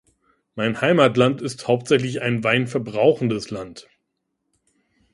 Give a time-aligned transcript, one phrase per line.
[0.55, 3.87] Mein Heimatland ist hauptsächlich ein Wein verbrauchendes Land.